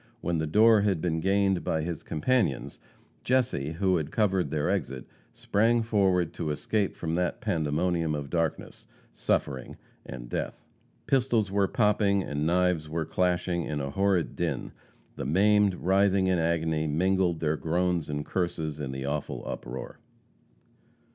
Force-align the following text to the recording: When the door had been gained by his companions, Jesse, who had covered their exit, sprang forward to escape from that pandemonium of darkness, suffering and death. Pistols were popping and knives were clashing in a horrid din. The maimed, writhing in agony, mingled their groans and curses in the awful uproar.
When 0.19 0.39
the 0.39 0.47
door 0.47 0.81
had 0.81 0.99
been 0.99 1.19
gained 1.19 1.63
by 1.63 1.83
his 1.83 2.01
companions, 2.01 2.79
Jesse, 3.23 3.73
who 3.73 3.97
had 3.97 4.09
covered 4.09 4.49
their 4.49 4.67
exit, 4.67 5.05
sprang 5.31 5.83
forward 5.83 6.33
to 6.33 6.49
escape 6.49 6.95
from 6.95 7.13
that 7.13 7.39
pandemonium 7.39 8.15
of 8.15 8.31
darkness, 8.31 8.87
suffering 9.11 9.77
and 10.03 10.27
death. 10.27 10.65
Pistols 11.05 11.51
were 11.51 11.67
popping 11.67 12.23
and 12.23 12.47
knives 12.47 12.89
were 12.89 13.05
clashing 13.05 13.65
in 13.65 13.79
a 13.79 13.91
horrid 13.91 14.35
din. 14.35 14.71
The 15.17 15.25
maimed, 15.27 15.75
writhing 15.75 16.25
in 16.25 16.39
agony, 16.39 16.87
mingled 16.87 17.39
their 17.39 17.55
groans 17.55 18.09
and 18.09 18.25
curses 18.25 18.79
in 18.79 18.91
the 18.91 19.05
awful 19.05 19.43
uproar. 19.45 19.99